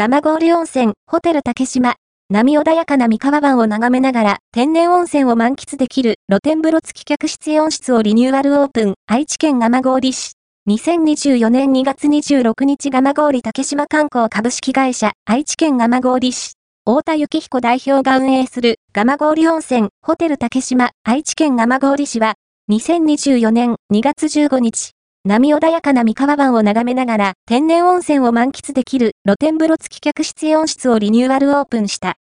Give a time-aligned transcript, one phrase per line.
[0.00, 1.96] 蒲郡温泉、ホテル竹島、
[2.30, 10.32] 波穏やかな三河湾を眺めながら天然温泉を満喫できる露天風呂付き客室温室をリニューアルオープン、愛知県蒲郡市。
[10.70, 15.12] 2024年2月26日蒲郡竹島観光株式会社。
[15.26, 16.52] 愛知県蒲郡市。
[16.86, 20.92] 太田幸彦代表が運営する蒲郡温泉ホテル竹島。
[21.04, 22.36] 愛知県蒲郡市は
[22.70, 24.92] 2024年2月15日。
[25.28, 32.14] 波穏やかな三河湾を眺めながら天然温泉を満喫できる露天風呂付き客室温室をリニューアルオープンした。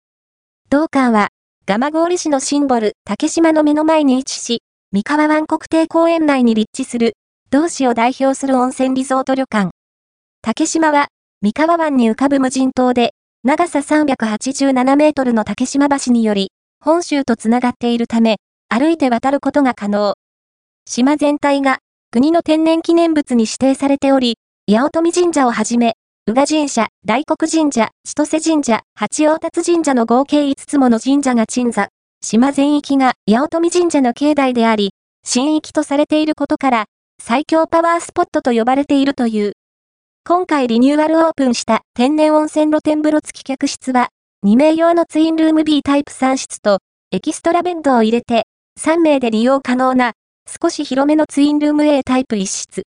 [0.69, 1.29] 同館は、
[1.65, 7.13] 蒲郡市のシンボル、竹島の目の前に位置し、三河湾国定公園内に立地する、
[7.51, 9.71] 同市を代表する温泉リゾート旅館。
[10.41, 11.07] 竹島は、
[11.41, 13.13] 三河湾に浮かぶ無人島で、
[13.45, 16.51] 長さ387メートルの竹島橋により、
[16.83, 20.15] 本州とつながっているため、歩いて渡ることが可能。
[20.85, 21.79] 島全体が
[22.11, 25.93] 国の天然記念物に指定されており、八乙女神社をはじめ、
[26.25, 31.89] 宇賀神社、大黒神社、千歳神社、八王達神社の合計5つもの神社が鎮座。
[32.21, 34.89] 島全域が八乙女神社の境内であり、
[35.23, 36.85] 神域とされていることから、
[37.21, 39.53] 最強パワースポットと呼ばれているという。
[40.27, 44.09] 今回リニューアルオープンした天然温泉露天風呂付き客室は、
[44.47, 46.79] 2名用のツインルーム B タイプ3室と、
[47.11, 48.47] エキストラベッドを入れて、
[48.79, 50.13] 3名で利用可能な
[50.49, 52.81] 少し広めのツインルーム A タイプ一室。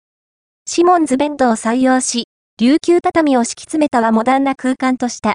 [0.66, 2.25] シモンズベッドを採用し、
[2.58, 5.34] 琉球畳を敷き詰めたはモダンな空間とした。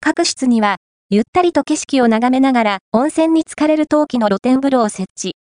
[0.00, 0.78] 各室には、
[1.10, 5.36] ゆったりと景色を眺めながら温泉に浸かれる陶器の露天風呂を設置。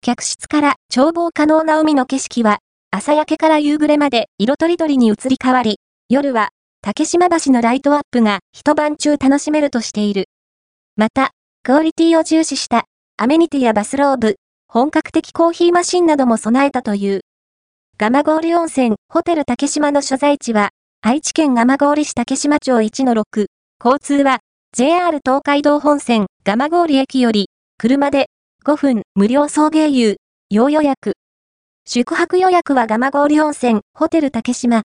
[0.00, 6.48] 客室から眺望可能な海の景色は、朝焼けから夕暮れまで色とりどりに移り変わり、夜は
[6.80, 10.30] 竹島橋のライトアップが一晩中楽しめるとしている。
[10.96, 11.30] また、
[11.62, 12.84] クオリティを重視した
[13.18, 14.36] アメニティやバスローブ、
[14.74, 17.20] 本格的コーヒーマシンなども備えたという。
[17.98, 20.70] 蒲郡温泉、ホテル竹島の所在地は、
[21.02, 23.48] 愛知県蒲郡市竹島町1-6。
[23.84, 24.38] 交通は、
[24.74, 28.30] JR 東海道本線、蒲郡駅より、車で
[28.64, 30.16] 5分無料送迎遊、
[30.48, 31.16] 要予約。
[31.86, 34.80] 宿泊予約は蒲郡温泉、ホテル竹島、